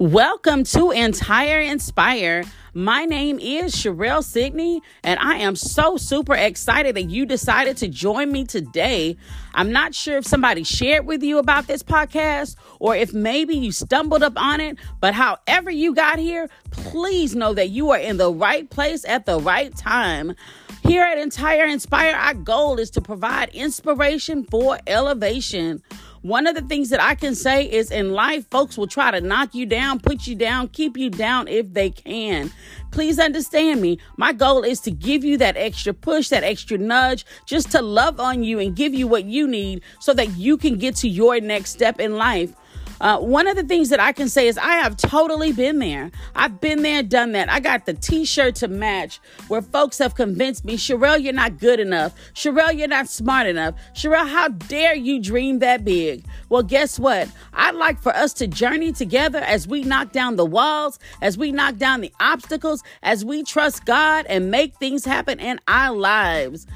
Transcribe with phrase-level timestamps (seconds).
[0.00, 2.44] Welcome to Entire Inspire.
[2.72, 7.88] My name is Sherelle Sidney, and I am so super excited that you decided to
[7.88, 9.18] join me today.
[9.52, 13.72] I'm not sure if somebody shared with you about this podcast or if maybe you
[13.72, 18.16] stumbled up on it, but however you got here, please know that you are in
[18.16, 20.34] the right place at the right time.
[20.82, 25.82] Here at Entire Inspire, our goal is to provide inspiration for elevation.
[26.22, 29.22] One of the things that I can say is in life, folks will try to
[29.22, 32.50] knock you down, put you down, keep you down if they can.
[32.90, 33.98] Please understand me.
[34.18, 38.20] My goal is to give you that extra push, that extra nudge, just to love
[38.20, 41.40] on you and give you what you need so that you can get to your
[41.40, 42.52] next step in life.
[43.00, 46.10] Uh, one of the things that I can say is I have totally been there.
[46.34, 47.50] I've been there, done that.
[47.50, 51.58] I got the t shirt to match where folks have convinced me, Sherelle, you're not
[51.58, 52.14] good enough.
[52.34, 53.74] Sherelle, you're not smart enough.
[53.94, 56.24] Sherelle, how dare you dream that big?
[56.50, 57.28] Well, guess what?
[57.54, 61.52] I'd like for us to journey together as we knock down the walls, as we
[61.52, 66.66] knock down the obstacles, as we trust God and make things happen in our lives.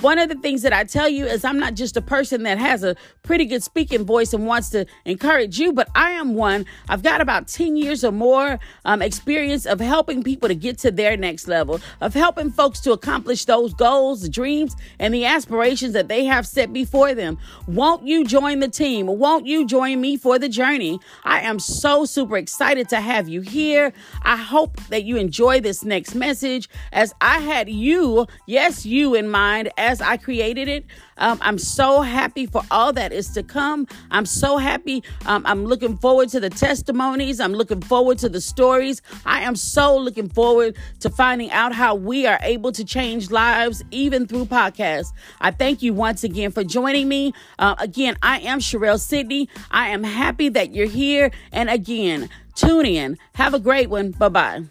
[0.00, 2.58] One of the things that I tell you is I'm not just a person that
[2.58, 6.66] has a pretty good speaking voice and wants to encourage you, but I am one.
[6.88, 10.90] I've got about 10 years or more um, experience of helping people to get to
[10.90, 16.08] their next level, of helping folks to accomplish those goals, dreams, and the aspirations that
[16.08, 17.38] they have set before them.
[17.66, 19.06] Won't you join the team?
[19.06, 20.98] Won't you join me for the journey?
[21.22, 23.92] I am so super excited to have you here.
[24.22, 29.30] I hope that you enjoy this next message as I had you, yes, you in
[29.30, 30.84] mind as I created it.
[31.18, 33.86] Um, I'm so happy for all that is to come.
[34.10, 35.04] I'm so happy.
[35.26, 37.38] Um, I'm looking forward to the testimonies.
[37.38, 39.02] I'm looking forward to the stories.
[39.24, 43.84] I am so looking forward to finding out how we are able to change lives
[43.90, 45.12] even through podcasts.
[45.40, 47.32] I thank you once again for joining me.
[47.58, 49.48] Uh, again, I am Sherelle Sidney.
[49.70, 51.30] I am happy that you're here.
[51.52, 53.18] And again, tune in.
[53.34, 54.12] Have a great one.
[54.12, 54.64] Bye bye.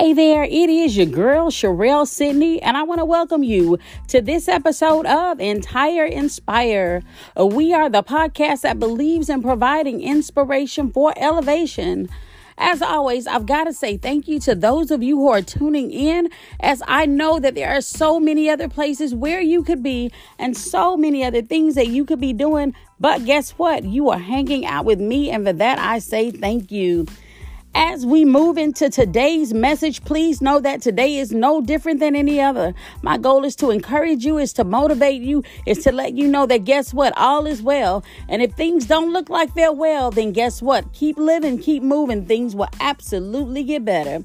[0.00, 3.78] Hey there, it is your girl Sherelle Sidney, and I want to welcome you
[4.08, 7.02] to this episode of Entire Inspire.
[7.38, 12.08] Uh, we are the podcast that believes in providing inspiration for elevation.
[12.56, 15.90] As always, I've got to say thank you to those of you who are tuning
[15.90, 20.10] in, as I know that there are so many other places where you could be
[20.38, 22.74] and so many other things that you could be doing.
[22.98, 23.84] But guess what?
[23.84, 27.04] You are hanging out with me, and for that, I say thank you.
[27.74, 32.40] As we move into today's message, please know that today is no different than any
[32.40, 32.74] other.
[33.02, 36.46] My goal is to encourage you, is to motivate you, is to let you know
[36.46, 37.16] that guess what?
[37.16, 38.04] All is well.
[38.28, 40.92] And if things don't look like they're well, then guess what?
[40.92, 42.26] Keep living, keep moving.
[42.26, 44.24] Things will absolutely get better.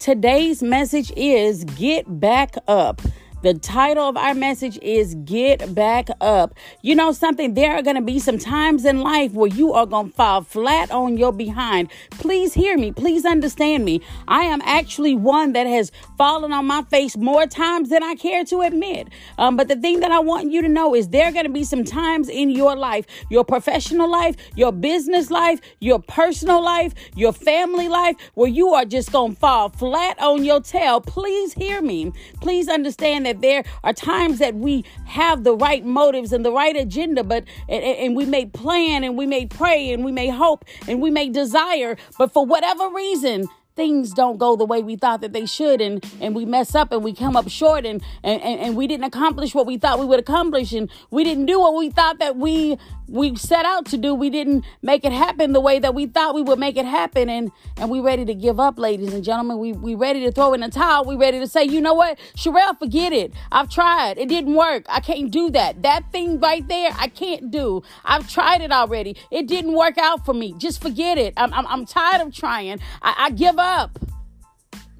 [0.00, 3.00] Today's message is get back up.
[3.44, 6.54] The title of our message is Get Back Up.
[6.80, 7.52] You know something?
[7.52, 10.40] There are going to be some times in life where you are going to fall
[10.40, 11.90] flat on your behind.
[12.12, 12.90] Please hear me.
[12.90, 14.00] Please understand me.
[14.28, 18.46] I am actually one that has fallen on my face more times than I care
[18.46, 19.08] to admit.
[19.36, 21.52] Um, but the thing that I want you to know is there are going to
[21.52, 26.94] be some times in your life, your professional life, your business life, your personal life,
[27.14, 31.02] your family life, where you are just going to fall flat on your tail.
[31.02, 32.10] Please hear me.
[32.40, 36.52] Please understand that that there are times that we have the right motives and the
[36.52, 40.28] right agenda, but and, and we may plan and we may pray and we may
[40.28, 44.94] hope and we may desire, but for whatever reason, things don't go the way we
[44.94, 48.00] thought that they should and and we mess up and we come up short and
[48.22, 51.58] and, and we didn't accomplish what we thought we would accomplish and we didn't do
[51.58, 52.78] what we thought that we
[53.08, 56.34] we set out to do we didn't make it happen the way that we thought
[56.34, 57.28] we would make it happen.
[57.28, 59.58] And and we ready to give up ladies and gentlemen.
[59.58, 61.04] We we ready to throw in the towel.
[61.04, 62.18] We ready to say you know what?
[62.36, 63.32] Sherelle forget it.
[63.52, 64.18] I've tried.
[64.18, 64.84] It didn't work.
[64.88, 65.82] I can't do that.
[65.82, 67.82] That thing right there I can't do.
[68.04, 69.16] I've tried it already.
[69.30, 70.54] It didn't work out for me.
[70.58, 71.34] Just forget it.
[71.36, 72.80] I'm I'm, I'm tired of trying.
[73.02, 73.98] I, I give up.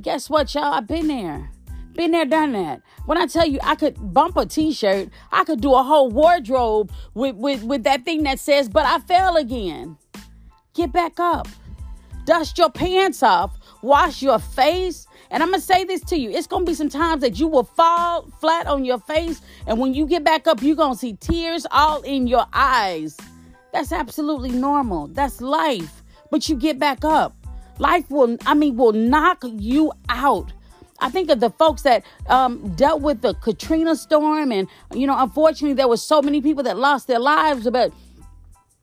[0.00, 0.74] Guess what y'all?
[0.74, 1.50] I've been there
[1.94, 2.82] been there, done that.
[3.06, 6.92] When I tell you I could bump a t-shirt, I could do a whole wardrobe
[7.14, 9.96] with, with, with that thing that says, but I fell again.
[10.74, 11.48] Get back up.
[12.24, 13.58] Dust your pants off.
[13.82, 15.06] Wash your face.
[15.30, 16.30] And I'm going to say this to you.
[16.30, 19.40] It's going to be some times that you will fall flat on your face.
[19.66, 23.16] And when you get back up, you're going to see tears all in your eyes.
[23.72, 25.08] That's absolutely normal.
[25.08, 26.02] That's life.
[26.30, 27.34] But you get back up.
[27.78, 30.52] Life will, I mean, will knock you out
[31.02, 35.18] I think of the folks that um, dealt with the Katrina storm, and you know,
[35.18, 37.68] unfortunately, there were so many people that lost their lives.
[37.68, 37.92] But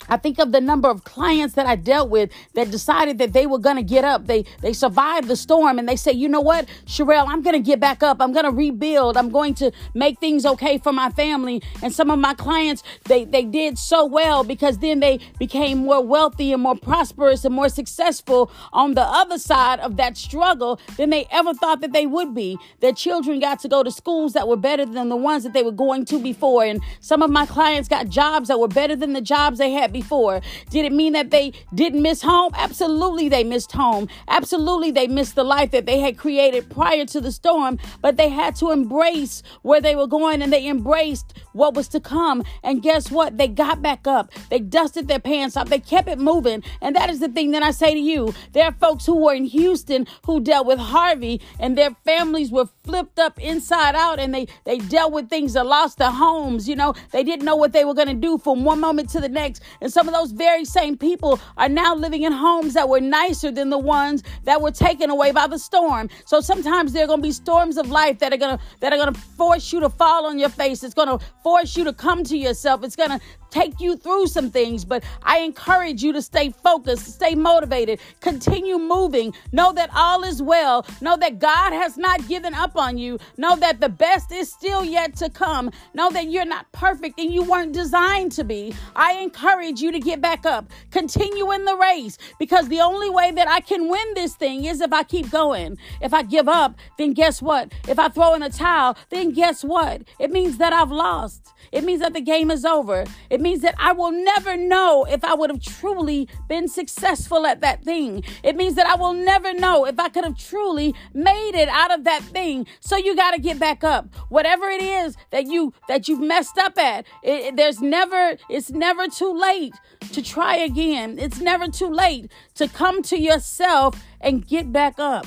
[0.07, 3.45] I think of the number of clients that I dealt with that decided that they
[3.45, 4.27] were going to get up.
[4.27, 7.59] They they survived the storm and they say, "You know what, Sherelle, I'm going to
[7.65, 8.17] get back up.
[8.21, 9.17] I'm going to rebuild.
[9.17, 13.25] I'm going to make things okay for my family." And some of my clients, they
[13.25, 17.69] they did so well because then they became more wealthy and more prosperous and more
[17.69, 22.33] successful on the other side of that struggle than they ever thought that they would
[22.33, 22.57] be.
[22.79, 25.63] Their children got to go to schools that were better than the ones that they
[25.63, 29.13] were going to before, and some of my clients got jobs that were better than
[29.13, 30.41] the jobs they had before.
[30.69, 32.51] Did it mean that they didn't miss home?
[32.55, 34.07] Absolutely, they missed home.
[34.27, 38.29] Absolutely, they missed the life that they had created prior to the storm, but they
[38.29, 42.43] had to embrace where they were going and they embraced what was to come.
[42.63, 43.37] And guess what?
[43.37, 44.31] They got back up.
[44.49, 45.69] They dusted their pants off.
[45.69, 46.63] They kept it moving.
[46.81, 48.33] And that is the thing that I say to you.
[48.53, 52.67] There are folks who were in Houston who dealt with Harvey and their families were
[52.83, 56.67] flipped up inside out and they, they dealt with things that lost their homes.
[56.67, 59.19] You know, they didn't know what they were going to do from one moment to
[59.19, 59.61] the next.
[59.81, 63.51] And some of those very same people are now living in homes that were nicer
[63.51, 66.09] than the ones that were taken away by the storm.
[66.25, 68.93] So sometimes there are going to be storms of life that are going to that
[68.93, 70.83] are going to force you to fall on your face.
[70.83, 72.83] It's going to force you to come to yourself.
[72.83, 77.05] It's going to take you through some things, but I encourage you to stay focused,
[77.07, 79.33] stay motivated, continue moving.
[79.51, 80.85] Know that all is well.
[81.01, 83.19] Know that God has not given up on you.
[83.37, 85.71] Know that the best is still yet to come.
[85.93, 88.73] Know that you're not perfect and you weren't designed to be.
[88.95, 90.69] I encourage you to get back up.
[90.91, 94.81] Continue in the race because the only way that I can win this thing is
[94.81, 95.77] if I keep going.
[96.01, 97.71] If I give up, then guess what?
[97.87, 100.03] If I throw in a towel, then guess what?
[100.19, 101.53] It means that I've lost.
[101.71, 103.05] It means that the game is over.
[103.29, 107.45] It it means that I will never know if I would have truly been successful
[107.45, 108.21] at that thing.
[108.43, 111.89] It means that I will never know if I could have truly made it out
[111.89, 112.67] of that thing.
[112.81, 114.13] So you got to get back up.
[114.27, 119.07] Whatever it is that you that you've messed up at, it, there's never it's never
[119.07, 119.73] too late
[120.11, 121.17] to try again.
[121.17, 125.25] It's never too late to come to yourself and get back up.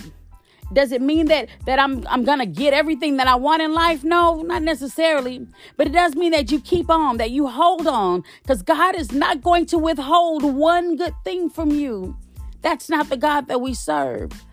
[0.72, 4.04] Does it mean that that I'm I'm gonna get everything that I want in life?
[4.04, 5.46] No, not necessarily.
[5.76, 9.12] But it does mean that you keep on, that you hold on, because God is
[9.12, 12.16] not going to withhold one good thing from you.
[12.62, 14.44] That's not the God that we serve.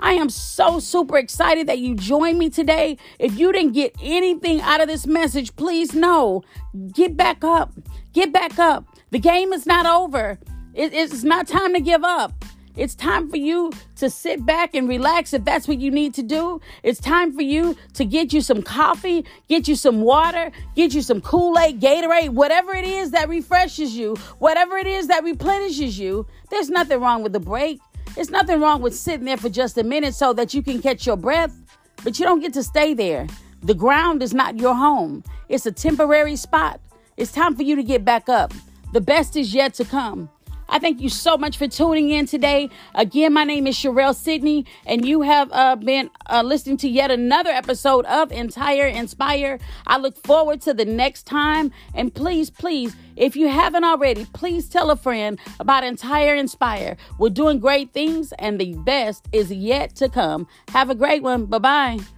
[0.00, 2.98] I am so super excited that you joined me today.
[3.18, 6.42] If you didn't get anything out of this message, please know.
[6.92, 7.72] Get back up.
[8.12, 8.86] Get back up.
[9.10, 10.38] The game is not over.
[10.72, 12.44] It, it's not time to give up.
[12.78, 16.22] It's time for you to sit back and relax if that's what you need to
[16.22, 16.60] do.
[16.84, 21.02] It's time for you to get you some coffee, get you some water, get you
[21.02, 25.98] some Kool Aid, Gatorade, whatever it is that refreshes you, whatever it is that replenishes
[25.98, 26.24] you.
[26.50, 27.80] There's nothing wrong with the break.
[28.14, 31.04] There's nothing wrong with sitting there for just a minute so that you can catch
[31.04, 31.60] your breath,
[32.04, 33.26] but you don't get to stay there.
[33.60, 36.80] The ground is not your home, it's a temporary spot.
[37.16, 38.54] It's time for you to get back up.
[38.92, 40.30] The best is yet to come.
[40.70, 42.68] I thank you so much for tuning in today.
[42.94, 47.10] Again, my name is Sherelle Sidney, and you have uh, been uh, listening to yet
[47.10, 49.58] another episode of Entire Inspire.
[49.86, 51.72] I look forward to the next time.
[51.94, 56.98] And please, please, if you haven't already, please tell a friend about Entire Inspire.
[57.18, 60.46] We're doing great things, and the best is yet to come.
[60.68, 61.46] Have a great one.
[61.46, 62.17] Bye bye.